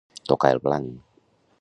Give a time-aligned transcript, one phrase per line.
[0.31, 0.99] Tocar el blanc.